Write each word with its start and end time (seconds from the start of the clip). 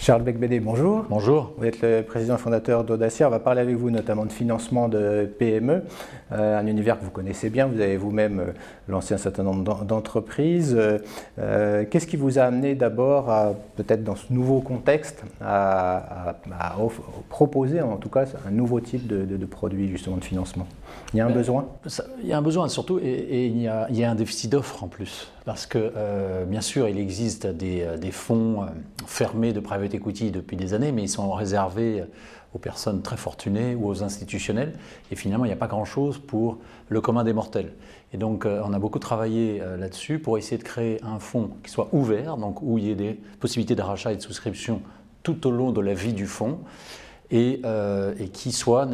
Charles 0.00 0.22
Becbédé, 0.22 0.60
bonjour. 0.60 1.04
Bonjour. 1.10 1.52
Vous 1.58 1.64
êtes 1.64 1.82
le 1.82 2.02
président 2.02 2.38
fondateur 2.38 2.84
d'Audacia. 2.84 3.26
On 3.26 3.30
va 3.30 3.40
parler 3.40 3.60
avec 3.60 3.74
vous 3.74 3.90
notamment 3.90 4.26
de 4.26 4.32
financement 4.32 4.88
de 4.88 5.28
PME, 5.38 5.82
euh, 6.30 6.58
un 6.58 6.66
univers 6.68 7.00
que 7.00 7.04
vous 7.04 7.10
connaissez 7.10 7.50
bien. 7.50 7.66
Vous 7.66 7.80
avez 7.80 7.96
vous-même 7.96 8.38
euh, 8.38 8.52
lancé 8.86 9.14
un 9.14 9.18
certain 9.18 9.42
nombre 9.42 9.84
d'entreprises. 9.84 10.78
Euh, 10.78 11.84
qu'est-ce 11.90 12.06
qui 12.06 12.16
vous 12.16 12.38
a 12.38 12.42
amené 12.42 12.76
d'abord, 12.76 13.56
peut-être 13.74 14.04
dans 14.04 14.14
ce 14.14 14.32
nouveau 14.32 14.60
contexte, 14.60 15.24
à, 15.40 16.36
proposer 17.28 17.82
en 17.82 17.96
tout 17.96 18.08
cas 18.08 18.24
un 18.46 18.52
nouveau 18.52 18.78
type 18.78 19.08
de, 19.08 19.46
produit 19.46 19.88
justement 19.88 20.16
de 20.16 20.24
financement? 20.24 20.68
Il 21.12 21.16
y 21.16 21.20
a 21.20 21.26
un 21.26 21.28
ben, 21.28 21.34
besoin? 21.34 21.66
Il 22.22 22.28
y 22.28 22.32
a 22.32 22.38
un 22.38 22.42
besoin 22.42 22.68
surtout 22.68 23.00
et, 23.02 23.46
il, 23.46 23.60
y 23.60 23.66
a, 23.66 23.88
il, 23.90 23.98
y 23.98 24.04
a, 24.04 24.10
un 24.12 24.14
déficit 24.14 24.52
d'offres 24.52 24.84
en 24.84 24.88
plus. 24.88 25.32
Parce 25.48 25.64
que 25.64 26.44
bien 26.44 26.60
sûr, 26.60 26.90
il 26.90 26.98
existe 26.98 27.46
des, 27.46 27.96
des 27.96 28.10
fonds 28.10 28.66
fermés 29.06 29.54
de 29.54 29.60
private 29.60 29.94
equity 29.94 30.30
depuis 30.30 30.58
des 30.58 30.74
années, 30.74 30.92
mais 30.92 31.04
ils 31.04 31.08
sont 31.08 31.32
réservés 31.32 32.04
aux 32.54 32.58
personnes 32.58 33.02
très 33.02 33.16
fortunées 33.16 33.74
ou 33.74 33.88
aux 33.88 34.02
institutionnels. 34.02 34.74
Et 35.10 35.16
finalement, 35.16 35.44
il 35.44 35.48
n'y 35.48 35.54
a 35.54 35.56
pas 35.56 35.66
grand-chose 35.66 36.18
pour 36.18 36.58
le 36.88 37.00
commun 37.00 37.24
des 37.24 37.32
mortels. 37.32 37.72
Et 38.12 38.16
donc, 38.16 38.46
euh, 38.46 38.62
on 38.64 38.72
a 38.72 38.78
beaucoup 38.78 38.98
travaillé 38.98 39.60
euh, 39.60 39.76
là-dessus 39.76 40.18
pour 40.18 40.38
essayer 40.38 40.56
de 40.56 40.64
créer 40.64 41.02
un 41.04 41.18
fonds 41.18 41.50
qui 41.62 41.70
soit 41.70 41.88
ouvert, 41.92 42.36
donc 42.36 42.62
où 42.62 42.78
il 42.78 42.84
y 42.84 42.90
ait 42.90 42.94
des 42.94 43.20
possibilités 43.40 43.74
de 43.74 43.82
rachat 43.82 44.12
et 44.12 44.16
de 44.16 44.22
souscription 44.22 44.82
tout 45.22 45.46
au 45.46 45.50
long 45.50 45.72
de 45.72 45.80
la 45.80 45.94
vie 45.94 46.14
du 46.14 46.26
fonds, 46.26 46.60
et, 47.30 47.60
euh, 47.64 48.14
qui 48.32 48.52
soit 48.52 48.88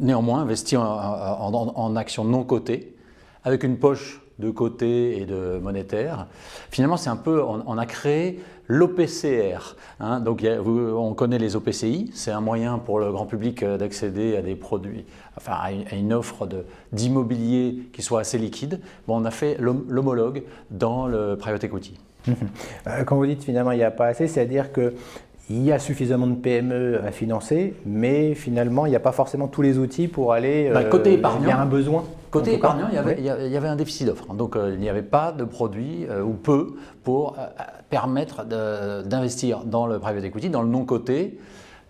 néanmoins 0.00 0.40
investi 0.40 0.76
en 0.76 1.96
actions 1.96 2.24
non 2.24 2.42
cotées, 2.42 2.96
avec 3.44 3.62
une 3.62 3.78
poche 3.78 4.21
de 4.42 4.50
côté 4.50 5.20
et 5.20 5.24
de 5.24 5.58
monétaire. 5.62 6.26
Finalement, 6.70 6.96
c'est 6.96 7.10
un 7.10 7.16
peu, 7.16 7.42
on, 7.42 7.78
a 7.78 7.86
créé 7.86 8.40
l'OPCR. 8.66 9.76
Hein. 10.00 10.20
donc, 10.20 10.44
on 10.44 11.14
connaît 11.14 11.38
les 11.38 11.54
OPCI, 11.56 12.10
c'est 12.12 12.32
un 12.32 12.40
moyen 12.40 12.78
pour 12.78 12.98
le 12.98 13.12
grand 13.12 13.26
public 13.26 13.62
euh, 13.62 13.78
d'accéder 13.78 14.36
à 14.36 14.42
des 14.42 14.56
produits, 14.56 15.04
enfin 15.36 15.52
à 15.60 15.70
une, 15.70 16.12
offre 16.12 16.48
d'immobilier 16.92 17.88
qui 17.92 18.02
soit 18.02 18.20
assez 18.20 18.38
liquide. 18.38 18.80
Bon, 19.06 19.20
on 19.20 19.24
a 19.24 19.30
fait 19.30 19.56
l'homologue 19.60 20.42
dans 20.70 21.06
le 21.06 21.36
private 21.36 21.64
equity. 21.64 21.98
Euh, 22.88 23.04
quand 23.04 23.16
vous 23.16 23.26
dites 23.26 23.44
finalement 23.44 23.70
il 23.72 23.78
n'y 23.78 23.84
a 23.84 23.92
pas 23.92 24.06
assez, 24.06 24.26
c'est-à-dire 24.26 24.72
que 24.72 24.94
il 25.50 25.62
y 25.62 25.72
a 25.72 25.78
suffisamment 25.78 26.26
de 26.26 26.34
PME 26.34 27.00
à 27.06 27.10
financer, 27.10 27.74
mais 27.84 28.34
finalement, 28.34 28.86
il 28.86 28.90
n'y 28.90 28.96
a 28.96 29.00
pas 29.00 29.12
forcément 29.12 29.48
tous 29.48 29.62
les 29.62 29.78
outils 29.78 30.08
pour 30.08 30.32
aller. 30.32 30.70
Bah, 30.72 30.84
côté 30.84 31.12
épargnant, 31.12 31.42
il 31.42 31.48
y 31.48 31.52
a 31.52 31.60
un 31.60 31.66
besoin. 31.66 32.04
Côté 32.32 32.54
épargnant, 32.54 32.88
il 32.88 32.94
y, 32.94 32.98
avait, 32.98 33.16
il 33.18 33.24
y, 33.24 33.56
avait, 33.58 33.68
un 33.68 33.76
déficit 33.76 34.06
d'offres. 34.06 34.32
Donc, 34.32 34.56
euh, 34.56 34.70
il 34.72 34.80
n'y 34.80 34.88
avait 34.88 35.02
pas 35.02 35.32
de 35.32 35.44
produits, 35.44 36.06
euh, 36.08 36.22
ou 36.22 36.32
peu, 36.32 36.76
pour 37.04 37.36
euh, 37.38 37.46
permettre 37.90 38.46
d'investir 38.46 39.64
dans 39.64 39.86
le 39.86 39.98
private 39.98 40.24
equity, 40.24 40.48
dans 40.48 40.62
le 40.62 40.68
non-coté. 40.68 41.38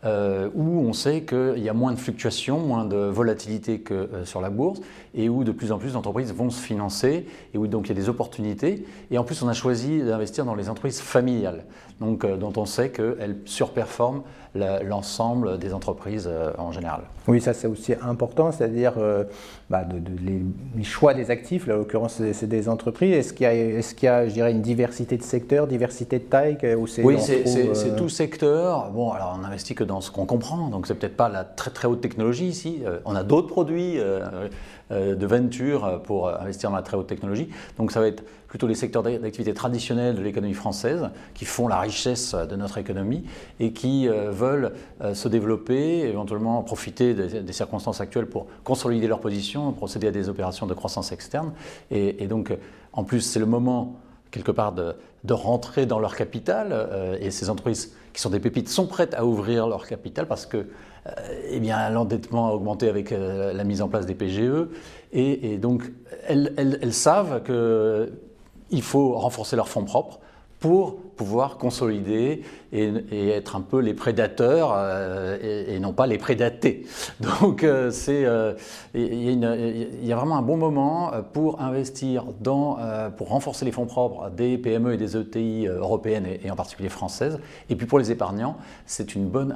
Euh, 0.04 0.48
où 0.56 0.80
on 0.80 0.92
sait 0.92 1.22
qu'il 1.22 1.62
y 1.62 1.68
a 1.68 1.72
moins 1.72 1.92
de 1.92 1.98
fluctuations, 1.98 2.58
moins 2.58 2.84
de 2.84 2.96
volatilité 2.96 3.78
que 3.78 3.94
euh, 3.94 4.24
sur 4.24 4.40
la 4.40 4.50
bourse, 4.50 4.80
et 5.14 5.28
où 5.28 5.44
de 5.44 5.52
plus 5.52 5.70
en 5.70 5.78
plus 5.78 5.92
d'entreprises 5.92 6.34
vont 6.34 6.50
se 6.50 6.60
financer, 6.60 7.28
et 7.54 7.58
où 7.58 7.68
donc 7.68 7.86
il 7.86 7.90
y 7.90 7.92
a 7.92 7.94
des 7.94 8.08
opportunités. 8.08 8.84
Et 9.12 9.18
en 9.18 9.22
plus, 9.22 9.40
on 9.42 9.48
a 9.48 9.52
choisi 9.52 10.02
d'investir 10.02 10.44
dans 10.44 10.56
les 10.56 10.68
entreprises 10.68 11.00
familiales, 11.00 11.66
donc, 12.00 12.24
euh, 12.24 12.36
dont 12.36 12.52
on 12.56 12.66
sait 12.66 12.90
qu'elles 12.90 13.36
surperforment 13.44 14.22
l'ensemble 14.84 15.58
des 15.58 15.72
entreprises 15.72 16.28
en 16.58 16.72
général. 16.72 17.04
Oui, 17.26 17.40
ça 17.40 17.54
c'est 17.54 17.66
aussi 17.66 17.94
important, 18.02 18.52
c'est-à-dire 18.52 18.92
bah, 19.70 19.82
de, 19.82 19.98
les, 20.76 20.84
choix 20.84 21.14
des 21.14 21.30
actifs, 21.30 21.66
là, 21.66 21.74
en 21.74 21.78
l'occurrence 21.78 22.20
c'est 22.32 22.46
des 22.46 22.68
entreprises. 22.68 23.14
Est-ce 23.14 23.32
qu'il 23.32 23.46
y, 23.46 23.48
est 23.48 24.02
y, 24.02 24.06
a, 24.06 24.28
je 24.28 24.34
dirais, 24.34 24.52
une 24.52 24.60
diversité 24.60 25.16
de 25.16 25.22
secteurs, 25.22 25.66
diversité 25.66 26.18
de 26.18 26.24
taille 26.24 26.58
Oui, 27.02 27.16
c'est 27.18 27.96
tout 27.96 28.10
secteur. 28.10 28.90
Bon, 28.90 29.12
alors 29.12 29.38
on 29.40 29.44
investit 29.46 29.74
que 29.74 29.84
dans 29.84 29.91
ce 30.00 30.10
qu'on 30.10 30.26
comprend. 30.26 30.68
Donc 30.68 30.86
c'est 30.86 30.94
peut-être 30.94 31.16
pas 31.16 31.28
la 31.28 31.44
très 31.44 31.70
très 31.70 31.88
haute 31.88 32.00
technologie 32.00 32.46
ici. 32.46 32.82
Euh, 32.84 32.98
on 33.04 33.14
a 33.14 33.22
d'autres 33.22 33.48
produits 33.48 33.98
euh, 33.98 34.48
euh, 34.90 35.14
de 35.14 35.26
venture 35.26 36.02
pour 36.02 36.28
investir 36.28 36.70
dans 36.70 36.76
la 36.76 36.82
très 36.82 36.96
haute 36.96 37.06
technologie. 37.06 37.48
Donc 37.78 37.92
ça 37.92 38.00
va 38.00 38.06
être 38.06 38.24
plutôt 38.48 38.66
les 38.66 38.74
secteurs 38.74 39.02
d'activité 39.02 39.54
traditionnels 39.54 40.14
de 40.14 40.22
l'économie 40.22 40.54
française 40.54 41.08
qui 41.34 41.44
font 41.44 41.68
la 41.68 41.80
richesse 41.80 42.34
de 42.34 42.54
notre 42.54 42.76
économie 42.76 43.24
et 43.60 43.72
qui 43.72 44.08
veulent 44.08 44.74
se 45.14 45.26
développer, 45.26 46.00
éventuellement 46.00 46.62
profiter 46.62 47.14
des, 47.14 47.52
circonstances 47.54 48.02
actuelles 48.02 48.26
pour 48.26 48.48
consolider 48.62 49.06
leur 49.06 49.20
position, 49.20 49.72
procéder 49.72 50.08
à 50.08 50.10
des 50.10 50.28
opérations 50.28 50.66
de 50.66 50.74
croissance 50.74 51.12
externe. 51.12 51.52
Et, 51.90 52.22
et 52.22 52.26
donc 52.26 52.52
en 52.92 53.04
plus 53.04 53.22
c'est 53.22 53.40
le 53.40 53.46
moment 53.46 53.96
quelque 54.32 54.50
part 54.50 54.72
de, 54.72 54.94
rentrer 55.30 55.86
dans 55.86 56.00
leur 56.00 56.16
capital. 56.16 56.68
Euh, 56.72 57.16
et 57.20 57.30
ces 57.30 57.48
entreprises 57.48 57.94
qui 58.12 58.20
sont 58.20 58.30
des 58.30 58.40
pépites 58.40 58.68
sont 58.68 58.86
prêtes 58.86 59.14
à 59.14 59.24
ouvrir 59.24 59.68
leur 59.68 59.86
capital 59.86 60.26
parce 60.26 60.46
que 60.46 60.56
euh, 60.56 61.10
eh 61.50 61.60
bien, 61.60 61.88
l'endettement 61.90 62.48
a 62.48 62.52
augmenté 62.52 62.88
avec 62.88 63.12
euh, 63.12 63.52
la 63.52 63.62
mise 63.62 63.82
en 63.82 63.88
place 63.88 64.06
des 64.06 64.14
PGE. 64.14 64.66
Et, 65.12 65.58
donc, 65.58 65.92
elles, 66.26 66.52
elles 66.56 66.94
savent 66.94 67.42
qu'il 67.44 68.82
faut 68.82 69.12
renforcer 69.12 69.56
leurs 69.56 69.68
fonds 69.68 69.84
propres 69.84 70.20
pour 70.62 70.96
pouvoir 71.16 71.58
consolider 71.58 72.42
et, 72.72 73.28
être 73.28 73.56
un 73.56 73.60
peu 73.60 73.80
les 73.80 73.94
prédateurs 73.94 74.72
euh, 74.74 75.66
et, 75.68 75.78
non 75.80 75.92
pas 75.92 76.06
les 76.06 76.18
prédatés. 76.18 76.86
Donc 77.20 77.64
euh, 77.64 77.90
c'est 77.90 78.24
euh, 78.24 78.54
il 78.94 79.38
y, 80.04 80.12
a 80.12 80.16
vraiment 80.16 80.36
un 80.36 80.42
bon 80.42 80.56
moment 80.56 81.10
pour 81.32 81.60
investir 81.60 82.24
dans 82.40 82.78
pour 83.16 83.28
renforcer 83.28 83.64
les 83.64 83.72
fonds 83.72 83.86
propres 83.86 84.30
des 84.30 84.56
PME 84.56 84.94
et 84.94 84.96
des 84.96 85.16
ETI 85.16 85.66
européennes 85.66 86.26
et, 86.26 86.50
en 86.50 86.56
particulier 86.56 86.88
françaises. 86.88 87.40
Et 87.68 87.74
puis 87.74 87.86
pour 87.86 87.98
les 87.98 88.12
épargnants, 88.12 88.56
c'est 88.86 89.16
une 89.16 89.28
bonne 89.28 89.54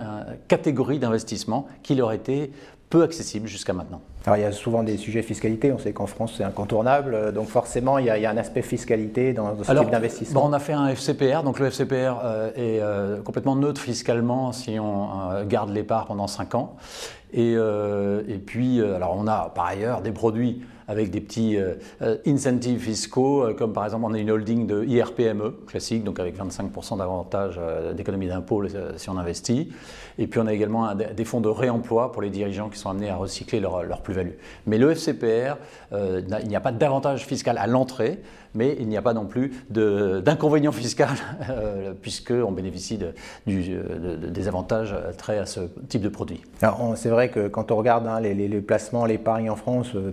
catégorie 0.48 0.98
d'investissement 0.98 1.68
qui 1.84 1.94
leur 1.94 2.12
était 2.12 2.50
peu 2.96 3.02
accessible 3.02 3.46
jusqu'à 3.46 3.74
maintenant. 3.74 4.00
Alors 4.24 4.38
il 4.38 4.40
y 4.40 4.46
a 4.46 4.52
souvent 4.52 4.82
des 4.82 4.96
sujets 4.96 5.20
fiscalité, 5.20 5.70
on 5.70 5.78
sait 5.78 5.92
qu'en 5.92 6.06
France 6.06 6.34
c'est 6.38 6.44
incontournable, 6.44 7.32
donc 7.34 7.48
forcément 7.48 7.98
il 7.98 8.06
y, 8.06 8.10
a, 8.10 8.30
un 8.30 8.36
aspect 8.38 8.62
fiscalité 8.62 9.34
dans, 9.34 9.62
ce 9.62 9.70
type 9.70 9.90
d'investissement. 9.90 10.40
Bon, 10.40 10.48
on 10.48 10.52
a 10.54 10.58
fait 10.58 10.72
un 10.72 10.88
FCPR, 10.88 11.42
donc 11.44 11.58
le 11.58 11.66
FCPR 11.66 12.20
euh, 12.24 12.50
est 12.56 12.80
euh, 12.80 13.20
complètement 13.20 13.54
neutre 13.54 13.82
fiscalement 13.82 14.52
si 14.52 14.78
on 14.80 15.30
euh, 15.30 15.44
garde 15.44 15.70
l'épargne 15.70 16.06
pendant 16.06 16.26
5 16.26 16.54
ans. 16.54 16.76
Et, 17.34 17.52
et, 17.52 18.38
puis, 18.38 18.80
alors 18.80 19.14
on 19.18 19.26
a 19.26 19.52
par 19.54 19.66
ailleurs 19.66 20.00
des 20.00 20.12
produits 20.12 20.62
avec 20.88 21.10
des 21.10 21.20
petits 21.20 21.56
incentives 22.26 22.80
fiscaux, 22.80 23.47
comme 23.56 23.72
par 23.72 23.84
exemple 23.84 24.04
on 24.06 24.14
a 24.14 24.19
une 24.19 24.30
holding 24.30 24.66
de 24.66 24.84
IRPME 24.84 25.52
classique, 25.66 26.04
donc 26.04 26.20
avec 26.20 26.38
25% 26.38 26.98
d'avantage 26.98 27.60
d'économie 27.94 28.28
d'impôt 28.28 28.64
si 28.97 29.10
on 29.10 29.19
investit. 29.19 29.72
Et 30.19 30.26
puis 30.26 30.41
on 30.41 30.47
a 30.47 30.52
également 30.52 30.94
des 30.94 31.24
fonds 31.24 31.41
de 31.41 31.48
réemploi 31.48 32.12
pour 32.12 32.22
les 32.22 32.30
dirigeants 32.30 32.69
qui 32.69 32.78
sont 32.78 32.91
amenés 32.91 33.10
à 33.10 33.16
recycler 33.16 33.60
leur, 33.60 34.00
plus-value. 34.02 34.34
Mais 34.66 34.78
le 34.78 34.92
FCPR, 34.92 35.56
il 35.92 36.48
n'y 36.48 36.56
a 36.56 36.60
pas 36.60 36.72
d'avantage 36.72 37.26
fiscal 37.26 37.58
à 37.58 37.66
l'entrée, 37.66 38.20
mais 38.56 38.76
il 38.80 38.88
n'y 38.88 38.97
a 38.97 39.03
pas 39.03 39.14
non 39.14 39.26
plus 39.26 39.53
d'inconvénient 39.70 40.72
fiscal, 40.72 41.10
euh, 41.50 41.92
puisqu'on 42.00 42.53
bénéficie 42.53 42.98
de, 42.98 43.12
des 43.47 44.48
avantages 44.48 44.94
très 45.18 45.38
à 45.38 45.47
ce 45.47 45.60
type 45.88 46.03
de 46.03 46.08
produit. 46.08 46.42
C'est 46.97 47.10
vrai 47.10 47.28
que 47.28 47.48
quand 47.48 47.70
on 47.70 47.76
regarde 47.76 48.06
hein, 48.06 48.20
les, 48.20 48.60
placements, 48.60 49.04
l'épargne 49.04 49.50
en 49.50 49.56
France, 49.56 49.88
euh, 49.94 50.10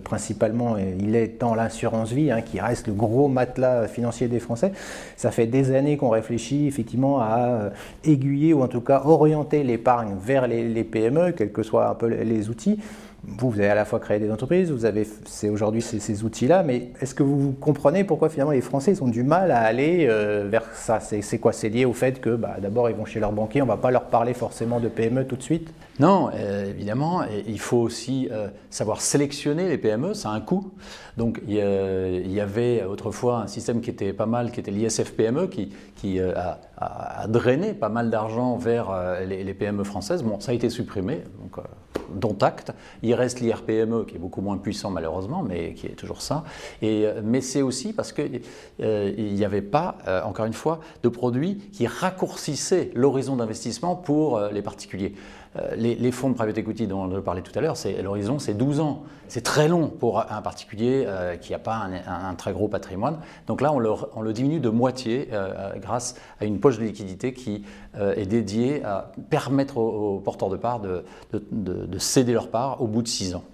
il 0.98 1.14
est 1.16 1.40
dans 1.40 1.54
l'assurance 1.54 2.12
vie, 2.12 2.30
hein, 2.30 2.42
qui 2.42 2.60
reste 2.60 2.86
le 2.86 2.92
gros 2.92 3.28
matelas 3.28 3.88
financier 3.88 4.28
des 4.28 4.40
Français. 4.40 4.72
Ça 5.16 5.30
fait 5.30 5.46
des 5.46 5.74
années 5.74 5.96
qu'on 5.96 6.10
réfléchit 6.10 6.66
effectivement 6.66 7.20
à 7.20 7.38
euh, 7.38 7.70
aiguiller 8.04 8.52
ou 8.52 8.62
en 8.62 8.68
tout 8.68 8.80
cas 8.80 9.02
orienter 9.04 9.62
l'épargne 9.62 10.16
vers 10.20 10.46
les, 10.46 10.68
les 10.68 10.84
PME, 10.84 11.32
quels 11.32 11.52
que 11.52 11.62
soient 11.62 11.88
un 11.88 11.94
peu 11.94 12.08
les 12.08 12.48
outils 12.48 12.78
vous, 13.26 13.52
avez 13.54 13.68
à 13.68 13.74
la 13.74 13.84
fois 13.84 14.00
créé 14.00 14.18
des 14.18 14.30
entreprises, 14.30 14.70
vous 14.70 14.84
avez 14.84 15.06
c'est 15.26 15.48
aujourd'hui 15.48 15.82
ces, 15.82 16.24
outils-là, 16.24 16.62
mais 16.62 16.90
est-ce 17.00 17.14
que 17.14 17.22
vous 17.22 17.52
comprenez 17.52 18.04
pourquoi 18.04 18.28
finalement 18.28 18.52
les 18.52 18.60
Français 18.60 19.00
ont 19.02 19.08
du 19.08 19.22
mal 19.22 19.50
à 19.50 19.60
aller 19.60 20.06
euh, 20.08 20.46
vers 20.48 20.64
ça? 20.74 21.00
C'est, 21.00 21.38
quoi? 21.38 21.52
C'est 21.52 21.68
lié 21.68 21.84
au 21.84 21.92
fait 21.92 22.20
que 22.20 22.30
bah, 22.30 22.56
d'abord 22.60 22.90
ils 22.90 22.96
vont 22.96 23.04
chez 23.04 23.20
leur 23.20 23.32
banquier, 23.32 23.62
on 23.62 23.66
ne 23.66 23.70
va 23.70 23.76
pas 23.76 23.90
leur 23.90 24.04
parler 24.04 24.34
forcément 24.34 24.80
de 24.80 24.88
PME 24.88 25.26
tout 25.26 25.36
de 25.36 25.42
suite? 25.42 25.72
Non, 26.00 26.30
euh, 26.34 26.70
évidemment, 26.70 27.22
il 27.46 27.60
faut 27.60 27.78
aussi 27.78 28.28
euh, 28.32 28.48
savoir 28.70 29.00
sélectionner 29.00 29.68
les 29.68 29.78
PME, 29.78 30.14
ça 30.14 30.30
a 30.30 30.32
un 30.32 30.40
coût. 30.40 30.72
Donc 31.16 31.40
il 31.46 31.54
y, 31.54 32.40
avait 32.40 32.82
autrefois 32.82 33.38
un 33.38 33.46
système 33.46 33.80
qui 33.80 33.90
était 33.90 34.12
pas 34.12 34.26
mal, 34.26 34.50
qui 34.50 34.58
était 34.58 34.72
l'ISF-PME, 34.72 35.46
qui, 35.46 35.72
qui 35.94 36.18
a, 36.20 36.58
drainé 37.28 37.72
pas 37.72 37.88
mal 37.88 38.10
d'argent 38.10 38.56
vers 38.56 38.90
les, 39.24 39.54
PME 39.54 39.84
françaises. 39.84 40.24
Bon, 40.24 40.40
ça 40.40 40.50
a 40.50 40.54
été 40.56 40.70
supprimé. 40.70 41.22
Dont 42.12 42.36
acte. 42.40 42.72
Il 43.02 43.14
reste 43.14 43.40
l'IRPME 43.40 44.04
qui 44.06 44.16
est 44.16 44.18
beaucoup 44.18 44.40
moins 44.40 44.58
puissant 44.58 44.90
malheureusement, 44.90 45.42
mais 45.42 45.74
qui 45.74 45.86
est 45.86 45.96
toujours 45.96 46.22
ça. 46.22 46.44
Et, 46.82 47.06
euh, 47.06 47.20
mais 47.22 47.40
c'est 47.40 47.62
aussi 47.62 47.92
parce 47.92 48.12
qu'il 48.12 48.42
euh, 48.80 49.12
n'y 49.16 49.44
avait 49.44 49.62
pas, 49.62 49.96
euh, 50.06 50.22
encore 50.22 50.46
une 50.46 50.52
fois, 50.52 50.80
de 51.02 51.08
produits 51.08 51.56
qui 51.72 51.86
raccourcissaient 51.86 52.90
l'horizon 52.94 53.36
d'investissement 53.36 53.96
pour 53.96 54.40
les 54.52 54.62
particuliers. 54.62 55.14
les, 55.76 56.10
fonds 56.10 56.30
de 56.30 56.34
private 56.34 56.58
equity 56.58 56.86
dont 56.86 57.08
je 57.10 57.20
parlais 57.20 57.42
tout 57.42 57.56
à 57.56 57.60
l'heure, 57.60 57.76
l'horizon, 58.02 58.38
c'est 58.38 58.54
12 58.54 58.80
ans. 58.80 59.04
C'est 59.28 59.42
très 59.42 59.68
long 59.68 59.88
pour 59.88 60.20
un 60.20 60.42
particulier 60.42 61.06
qui 61.40 61.52
n'a 61.52 61.58
pas 61.58 61.88
un, 62.06 62.34
très 62.34 62.52
gros 62.52 62.68
patrimoine. 62.68 63.18
Donc 63.46 63.60
là, 63.60 63.72
on 63.72 63.78
le, 64.20 64.32
diminue 64.32 64.60
de 64.60 64.68
moitié 64.68 65.28
grâce 65.76 66.16
à 66.40 66.44
une 66.44 66.58
poche 66.58 66.78
de 66.78 66.84
liquidité 66.84 67.32
qui 67.32 67.64
est 67.96 68.26
dédiée 68.26 68.84
à 68.84 69.12
permettre 69.30 69.78
aux, 69.78 70.18
porteurs 70.18 70.50
de 70.50 70.56
parts 70.56 70.80
de 70.80 71.93
céder 71.98 72.32
leur 72.32 72.48
part 72.50 72.80
au 72.82 72.86
bout 72.86 73.02
de 73.02 73.08
6 73.08 73.34
ans. 73.34 73.44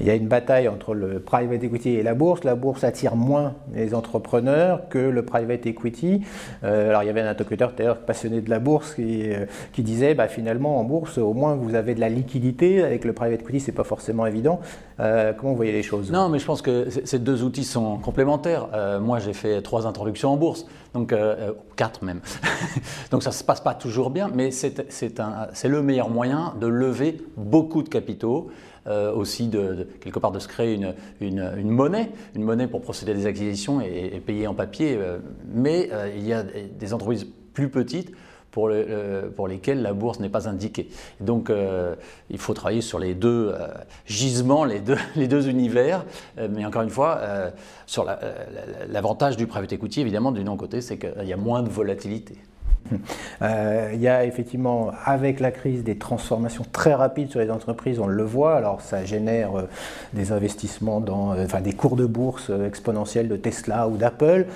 Il 0.00 0.06
y 0.06 0.10
a 0.10 0.14
une 0.14 0.28
bataille 0.28 0.68
entre 0.68 0.94
le 0.94 1.20
private 1.20 1.62
equity 1.62 1.90
et 1.90 2.02
la 2.02 2.14
bourse. 2.14 2.44
La 2.44 2.54
bourse 2.54 2.84
attire 2.84 3.16
moins 3.16 3.54
les 3.74 3.94
entrepreneurs 3.94 4.88
que 4.88 4.98
le 4.98 5.24
private 5.24 5.66
equity. 5.66 6.22
Euh, 6.64 6.90
alors 6.90 7.02
il 7.02 7.06
y 7.06 7.08
avait 7.10 7.20
un 7.20 7.28
interlocuteur 7.28 7.98
passionné 7.98 8.40
de 8.40 8.50
la 8.50 8.58
bourse 8.58 8.94
qui, 8.94 9.30
euh, 9.30 9.46
disait 9.78 10.14
bah, 10.14 10.26
finalement 10.26 10.80
en 10.80 10.84
bourse 10.84 11.18
au 11.18 11.32
moins 11.32 11.54
vous 11.54 11.74
avez 11.74 11.94
de 11.94 12.00
la 12.00 12.08
liquidité. 12.08 12.82
Avec 12.82 13.04
le 13.04 13.12
private 13.12 13.40
equity 13.40 13.60
c'est 13.60 13.72
pas 13.72 13.84
forcément 13.84 14.26
évident. 14.26 14.60
Euh, 15.00 15.32
comment 15.32 15.52
vous 15.52 15.56
voyez 15.56 15.72
les 15.72 15.82
choses? 15.82 16.10
Non 16.10 16.28
mais 16.28 16.38
je 16.38 16.46
pense 16.46 16.62
que 16.62 16.88
ces 17.04 17.18
deux 17.18 17.42
outils 17.42 17.64
sont 17.64 17.98
complémentaires. 17.98 18.68
moi 19.00 19.18
j'ai 19.18 19.32
fait 19.32 19.62
trois 19.62 19.86
introductions 19.86 20.32
en 20.32 20.36
bourse, 20.36 20.66
donc 20.94 21.14
quatre 21.76 22.04
même. 22.04 22.20
donc 23.10 23.22
ça 23.22 23.32
se 23.32 23.44
passe 23.44 23.60
pas 23.60 23.74
toujours 23.74 24.10
bien, 24.10 24.30
mais 24.34 24.50
c'est 24.50 25.68
le 25.68 25.82
meilleur 25.82 26.10
moyen 26.10 26.54
de 26.60 26.66
lever 26.66 27.18
beaucoup 27.36 27.82
de 27.82 27.88
capitaux. 27.88 28.50
Euh, 28.88 29.12
aussi 29.12 29.48
de, 29.48 29.88
quelque 30.00 30.20
part 30.20 30.30
de 30.30 30.38
se 30.38 30.46
créer 30.46 30.74
une, 30.74 30.94
une, 31.20 31.70
monnaie, 31.70 32.12
une 32.36 32.44
monnaie 32.44 32.68
pour 32.68 32.82
procéder 32.82 33.10
à 33.10 33.14
des 33.14 33.26
acquisitions 33.26 33.80
et, 33.80 34.22
payer 34.24 34.46
en 34.46 34.54
papier. 34.54 34.96
Euh, 34.96 35.18
mais 35.52 35.88
euh, 35.92 36.08
il 36.16 36.24
y 36.24 36.32
a 36.32 36.44
des 36.44 36.94
entreprises 36.94 37.26
plus 37.52 37.68
petites 37.68 38.12
pour, 38.52 38.68
le, 38.68 39.32
la 39.74 39.92
bourse 39.92 40.20
n'est 40.20 40.28
pas 40.28 40.48
indiquée. 40.48 40.88
Donc 41.20 41.52
il 42.30 42.38
faut 42.38 42.54
travailler 42.54 42.80
sur 42.80 42.98
les 42.98 43.14
deux 43.14 43.52
gisements, 44.06 44.64
les 44.64 44.80
deux, 44.80 44.96
les 45.16 45.28
deux 45.28 45.48
univers. 45.50 46.06
mais 46.38 46.64
encore 46.64 46.80
une 46.80 46.88
fois, 46.88 47.20
sur 47.84 48.06
l'avantage 48.88 49.36
du 49.36 49.46
private 49.46 49.74
equity, 49.74 50.00
évidemment, 50.00 50.32
du 50.32 50.42
non-côté, 50.42 50.80
c'est 50.80 50.96
qu'il 50.96 51.26
y 51.26 51.34
a 51.34 51.36
moins 51.36 51.62
de 51.62 51.68
volatilité. 51.68 52.36
Euh, 53.42 53.90
il 53.92 54.00
y 54.00 54.08
a 54.08 54.24
effectivement, 54.24 54.90
avec 55.04 55.40
la 55.40 55.50
crise, 55.50 55.84
des 55.84 55.98
transformations 55.98 56.64
très 56.72 56.94
rapides 56.94 57.30
sur 57.30 57.40
les 57.40 57.50
entreprises, 57.50 57.98
on 57.98 58.06
le 58.06 58.22
voit. 58.22 58.56
Alors, 58.56 58.80
ça 58.80 59.04
génère 59.04 59.56
euh, 59.56 59.62
des 60.14 60.32
investissements 60.32 61.00
dans, 61.00 61.32
euh, 61.32 61.44
enfin, 61.44 61.60
des 61.60 61.72
cours 61.72 61.96
de 61.96 62.06
bourse 62.06 62.50
exponentiels 62.66 63.28
de 63.28 63.36
Tesla 63.36 63.88
ou 63.88 63.96
d'Apple, 63.96 64.46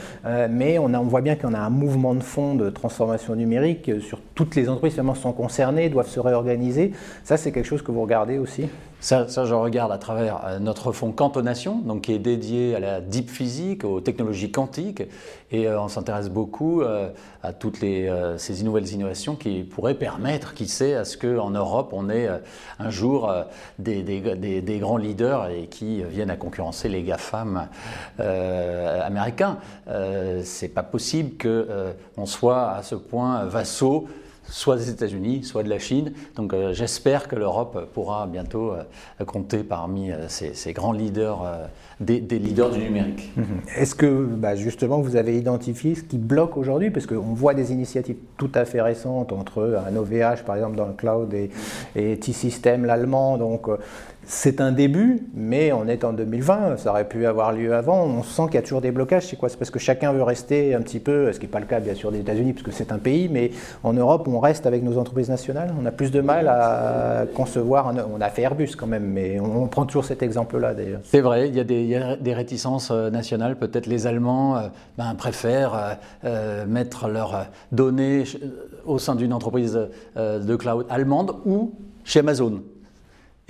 mais 0.48 0.78
on, 0.78 0.88
voit 1.04 1.20
bien 1.20 1.36
qu'on 1.36 1.54
a 1.54 1.58
un 1.58 1.70
mouvement 1.70 2.14
de 2.14 2.22
fond 2.22 2.54
de 2.54 2.70
transformation 2.70 3.34
numérique 3.34 3.90
sur 4.00 4.20
toutes 4.34 4.54
les 4.54 4.68
entreprises 4.68 4.94
qui 4.94 5.20
sont 5.20 5.32
concernées, 5.32 5.88
doivent 5.88 6.08
se 6.08 6.20
réorganiser. 6.20 6.92
Ça, 7.24 7.36
c'est 7.36 7.52
quelque 7.52 7.66
chose 7.66 7.82
que 7.82 7.92
vous 7.92 8.02
regardez 8.02 8.38
aussi? 8.38 8.68
Ça, 9.00 9.28
ça, 9.28 9.46
je 9.46 9.54
regarde 9.54 9.92
à 9.92 9.98
travers 9.98 10.58
notre 10.60 10.92
fonds 10.92 11.10
Cantonation, 11.10 11.78
donc 11.78 12.02
qui 12.02 12.12
est 12.12 12.18
dédié 12.18 12.76
à 12.76 12.80
la 12.80 13.00
deep 13.00 13.30
physique, 13.30 13.84
aux 13.84 14.00
technologies 14.00 14.50
quantiques, 14.50 15.02
et 15.50 15.68
on 15.70 15.88
s'intéresse 15.88 16.28
beaucoup 16.28 16.82
à 17.42 17.52
toutes 17.52 17.80
les, 17.80 18.08
ces 18.37 18.62
nouvelles 18.62 18.88
innovations 18.93 19.37
qui 19.37 19.62
pourraient 19.62 19.94
permettre, 19.94 20.55
qui 20.55 20.67
sait, 20.67 20.94
à 20.94 21.05
ce 21.05 21.17
qu'en 21.17 21.50
Europe 21.50 21.90
on 21.93 22.11
ait 22.11 22.28
un 22.78 22.90
jour 22.90 23.32
des, 23.78 24.02
des, 24.02 24.61
des, 24.61 24.78
grands 24.78 24.96
leaders 24.96 25.49
et 25.49 25.67
qui 25.67 26.02
viennent 26.02 26.31
à 26.31 26.37
concurrencer 26.37 26.88
les 26.88 27.02
GAFAM 27.02 27.69
américains. 28.19 29.58
C'est 30.43 30.69
pas 30.69 30.82
possible 30.82 31.37
qu'on 31.37 32.26
soit 32.26 32.70
à 32.70 32.82
ce 32.82 32.94
point 32.94 33.44
vassaux 33.44 34.08
soit 34.50 34.76
des 34.76 34.91
États-Unis, 34.91 35.44
soit 35.44 35.62
de 35.62 35.69
la 35.69 35.79
Chine. 35.79 36.12
Donc 36.37 36.52
euh, 36.52 36.75
j'espère 36.75 37.29
que 37.29 37.37
l'Europe 37.37 37.88
pourra 37.94 38.26
bientôt 38.26 38.73
euh, 38.73 39.25
compter 39.25 39.62
parmi 39.62 40.11
euh, 40.11 40.29
ces, 40.29 40.73
grands 40.73 40.93
leaders, 40.93 41.69
des, 42.00 42.20
leaders 42.20 42.70
du 42.70 42.81
numérique. 42.81 43.32
Mhm. 43.37 43.44
Est-ce 43.76 43.94
que 43.94 44.25
bah, 44.25 44.56
justement 44.56 45.00
vous 45.00 45.17
avez 45.17 45.38
identifié 45.38 45.94
ce 45.94 46.02
qui 46.02 46.19
bloque 46.19 46.56
aujourd'hui? 46.56 46.91
Parce 46.91 47.06
qu'on 47.06 47.35
voit 47.35 47.55
des 47.55 47.73
initiatives 47.73 48.17
tout 48.37 48.50
à 48.55 48.64
fait 48.64 48.82
récentes 48.82 49.32
entre 49.32 49.81
un 49.87 49.97
OVH 49.97 50.44
par 50.44 50.56
exemple 50.56 50.76
dans 50.76 50.87
le 50.87 50.94
cloud 50.94 51.32
et, 51.32 51.50
et 51.97 52.19
T-System, 52.19 52.85
l'allemand. 52.85 53.38
Donc 53.38 53.69
c'est 54.26 54.61
un 54.61 54.70
début, 54.70 55.26
mais 55.34 55.72
on 55.72 55.88
est 55.88 56.05
en 56.05 56.12
2020, 56.12 56.76
ça 56.76 56.90
aurait 56.90 57.08
pu 57.08 57.26
avoir 57.26 57.52
lieu 57.52 57.75
avant. 57.75 58.05
On 58.05 58.22
sent 58.22 58.43
qu'il 58.46 58.55
y 58.55 58.58
a 58.58 58.62
toujours 58.62 58.81
des 58.81 58.93
blocages. 58.93 59.26
C'est 59.26 59.37
quoi? 59.37 59.49
C'est 59.49 59.56
parce 59.56 59.70
que 59.70 59.78
chacun 59.78 60.12
veut 60.12 60.22
rester 60.22 60.75
un 60.75 60.82
petit 60.82 61.00
peu, 61.00 61.32
ce 61.32 61.40
qui 61.40 61.46
n'est 61.46 61.50
pas 61.50 61.61
le 61.61 61.67
cas 61.67 61.81
bien 61.81 61.94
sûr 61.94 62.12
des 62.12 62.20
États-Unis, 62.20 62.52
parce 62.52 62.62
que 62.62 62.70
c'est 62.70 62.93
un 62.93 62.99
pays, 62.99 63.28
mais 63.28 63.50
en 63.82 63.93
Europe, 63.93 64.28
on 64.28 64.38
reste 64.38 64.67
avec 64.67 64.82
nos 64.82 64.99
entreprises 64.99 65.28
nationales. 65.28 65.75
On 65.81 65.84
a 65.87 65.90
plus 65.90 66.11
de 66.11 66.20
mal 66.20 66.49
à 66.49 67.25
concevoir. 67.34 67.93
On 68.14 68.20
a 68.20 68.28
fait 68.28 68.43
Airbus 68.43 68.76
quand 68.76 68.87
même, 68.87 69.05
mais 69.05 69.40
on 69.40 69.67
prend 69.67 69.84
toujours 69.84 70.05
cet 70.05 70.23
exemple-là 70.23 70.75
d'ailleurs. 70.75 71.00
C'est 71.05 71.20
vrai, 71.20 71.49
il 71.49 71.56
y, 71.56 71.61
a 71.61 72.16
des, 72.16 72.34
réticences 72.34 72.90
euh, 72.90 73.11
nationales. 73.11 73.56
Peut-être 73.56 73.87
les 73.87 74.06
Allemands 74.06 74.56
euh, 74.56 74.69
ben, 74.96 75.14
préfèrent 75.16 75.99
euh, 76.25 76.66
mettre 76.66 77.08
leurs 77.08 77.46
données 77.73 78.25
au 78.84 78.99
sein 78.99 79.16
d'une 79.16 79.32
entreprise 79.32 79.78
de 80.16 80.56
cloud 80.56 80.87
allemande 80.88 81.34
ou 81.44 81.73
chez 82.05 82.20
Amazon 82.20 82.62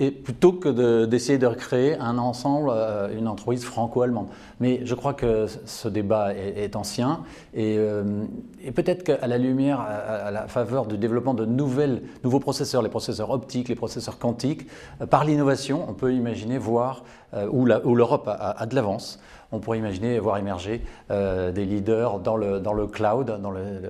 plutôt 0.09 0.53
que 0.53 1.05
d'essayer 1.05 1.37
de, 1.37 1.45
recréer 1.45 1.95
un 1.95 2.17
ensemble, 2.17 2.71
euh, 2.73 3.15
une 3.15 3.27
entreprise 3.27 3.63
franco-allemande. 3.63 4.27
Mais 4.59 4.81
je 4.83 4.95
crois 4.95 5.13
que 5.13 5.45
ce 5.65 5.87
débat 5.87 6.33
est, 6.33 6.75
ancien 6.75 7.23
et, 7.53 7.75
euh, 7.77 8.23
et 8.63 8.71
peut-être 8.71 9.03
qu'à 9.03 9.27
la 9.27 9.37
lumière, 9.37 9.79
à, 9.81 10.31
la 10.31 10.47
faveur 10.47 10.87
du 10.87 10.97
développement 10.97 11.33
de 11.33 11.45
nouvelles, 11.45 12.01
nouveaux 12.23 12.39
processeurs, 12.39 12.81
les 12.81 12.89
processeurs 12.89 13.29
optiques, 13.29 13.69
les 13.69 13.75
processeurs 13.75 14.17
quantiques, 14.17 14.67
euh, 15.01 15.05
par 15.05 15.23
l'innovation, 15.23 15.85
on 15.87 15.93
peut 15.93 16.13
imaginer 16.13 16.57
voir 16.57 17.03
où 17.49 17.65
l'Europe 17.65 18.27
a, 18.27 18.65
de 18.65 18.75
l'avance 18.75 19.19
on 19.53 19.59
pourrait 19.59 19.79
imaginer 19.79 20.17
voir 20.17 20.37
émerger 20.37 20.81
des 21.09 21.65
leaders 21.65 22.19
dans 22.19 22.37
le, 22.37 22.61
dans 22.61 22.71
le 22.71 22.87
cloud, 22.87 23.37
dans 23.41 23.51
le, 23.51 23.81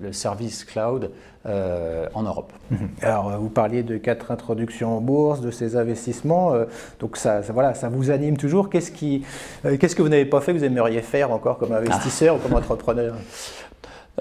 le 0.00 0.12
service 0.12 0.64
cloud 0.64 1.10
en 1.44 2.22
Europe. 2.22 2.52
Alors, 3.02 3.36
vous 3.38 3.48
parliez 3.48 3.82
de 3.82 3.96
quatre 3.96 4.30
introductions 4.30 4.96
en 4.96 5.00
bourse, 5.00 5.40
de 5.40 5.50
ces 5.50 5.76
investissements. 5.76 6.54
Euh, 6.54 6.64
donc 7.00 7.16
ça, 7.16 7.40
voilà, 7.40 7.74
ça 7.74 7.88
vous 7.88 8.10
anime 8.10 8.36
toujours. 8.36 8.70
Qu'est-ce, 8.70 8.90
qui, 8.90 9.24
euh, 9.64 9.76
qu'est-ce 9.76 9.96
que 9.96 10.02
vous 10.02 10.08
n'avez 10.08 10.26
pas 10.26 10.40
fait 10.40 10.52
que 10.52 10.58
vous 10.58 10.64
aimeriez 10.64 11.02
faire 11.02 11.32
encore 11.32 11.58
comme 11.58 11.72
investisseur 11.72 12.36
ou 12.36 12.38
comme 12.38 12.54
entrepreneur? 12.54 13.14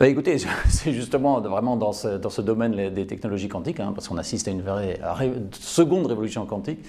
Écoutez, 0.02 0.38
c'est 0.70 0.94
justement 0.94 1.42
vraiment 1.42 1.76
dans 1.76 1.92
ce, 1.92 2.18
dans 2.18 2.30
ce, 2.30 2.42
domaine 2.42 2.90
des 2.90 3.08
technologies 3.08 3.50
quantiques, 3.50 3.80
hein, 3.80 3.92
parce 3.94 4.08
qu'on 4.08 4.18
assiste 4.18 4.48
à 4.48 4.52
une 4.52 4.62
vraie 4.62 5.00
seconde 5.52 6.06
révolution 6.08 6.46
quantique, 6.46 6.80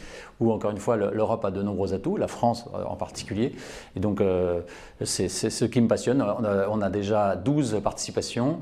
où 0.41 0.53
encore 0.53 0.71
une 0.71 0.79
fois 0.79 0.97
l'Europe 0.97 1.45
a 1.45 1.51
de 1.51 1.63
nombreux 1.63 1.95
atouts, 1.95 2.17
la 2.17 2.29
France 2.29 2.67
euh, 2.75 2.85
en 2.85 2.97
particulier. 2.97 3.55
Et 3.97 4.01
donc 4.01 4.23
c'est 5.03 5.29
ce 5.29 5.65
qui 5.65 5.81
me 5.81 5.89
passionne. 5.89 6.23
On 6.23 6.45
a, 6.45 6.69
on 6.69 6.81
a 6.83 6.91
déjà 6.91 7.37
12 7.37 7.81
participations. 7.83 8.61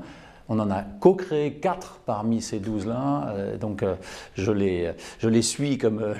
On 0.49 0.59
en 0.59 0.71
a 0.71 0.81
co-créé 0.81 1.53
quatre 1.55 1.99
parmi 2.05 2.41
ces 2.41 2.59
douze-là, 2.59 3.33
euh, 3.35 3.57
donc 3.57 3.83
euh, 3.83 3.95
je, 4.35 4.51
les, 4.51 4.93
je 5.19 5.27
les 5.27 5.41
suis 5.41 5.77
comme 5.77 6.01
euh, 6.01 6.13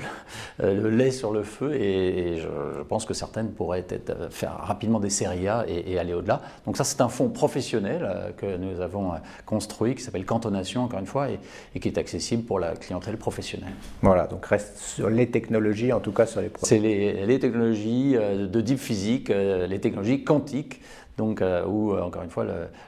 le 0.59 0.89
lait 0.89 1.11
sur 1.11 1.31
le 1.31 1.43
feu 1.43 1.73
et, 1.75 2.37
je, 2.37 2.81
pense 2.83 3.05
que 3.05 3.13
certaines 3.13 3.51
pourraient 3.51 3.85
être, 3.89 4.31
faire 4.31 4.57
rapidement 4.57 4.99
des 4.99 5.09
séries 5.09 5.47
A 5.47 5.65
et, 5.67 5.97
aller 5.97 6.13
au-delà. 6.13 6.41
Donc 6.65 6.77
ça 6.77 6.83
c'est 6.83 7.01
un 7.01 7.07
fonds 7.09 7.29
professionnel 7.29 8.33
que 8.37 8.57
nous 8.57 8.81
avons 8.81 9.13
construit 9.45 9.95
qui 9.95 10.01
s'appelle 10.01 10.25
Cantonation 10.25 10.83
encore 10.83 10.99
une 10.99 11.05
fois 11.05 11.29
et, 11.29 11.79
qui 11.79 11.87
est 11.87 11.97
accessible 11.97 12.43
pour 12.43 12.59
la 12.59 12.75
clientèle 12.75 13.17
professionnelle. 13.17 13.73
Voilà, 14.01 14.27
donc 14.27 14.45
reste 14.45 14.77
sur 14.77 15.09
les 15.09 15.29
technologies, 15.29 15.91
en 15.93 15.99
tout 15.99 16.11
cas 16.11 16.25
sur 16.25 16.41
les 16.41 16.49
produits. 16.49 16.67
C'est 16.67 16.79
les, 16.79 17.25
les, 17.25 17.39
technologies 17.39 18.13
de 18.13 18.61
deep 18.61 18.79
physique, 18.79 19.29
les 19.29 19.79
technologies 19.79 20.23
quantiques 20.23 20.81
donc 21.17 21.41
euh, 21.41 21.65
où, 21.65 21.93
euh, 21.93 22.01
encore 22.01 22.23
une 22.23 22.29
fois, 22.29 22.45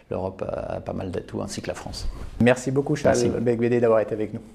l'Europe 0.09 0.43
a 0.47 0.79
pas 0.79 0.93
mal 0.93 1.11
d'atouts, 1.11 1.41
ainsi 1.41 1.61
que 1.61 1.67
la 1.67 1.73
France. 1.73 2.07
Merci 2.41 2.71
beaucoup, 2.71 2.95
Charles 2.95 3.29
Begbédé, 3.41 3.79
d'avoir 3.79 3.99
été 3.99 4.13
avec 4.13 4.33
nous. 4.33 4.41